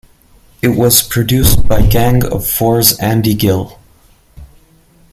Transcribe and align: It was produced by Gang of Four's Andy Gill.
It 0.63 0.69
was 0.69 1.03
produced 1.03 1.67
by 1.67 1.85
Gang 1.85 2.25
of 2.25 2.47
Four's 2.47 2.97
Andy 2.97 3.35
Gill. 3.35 3.77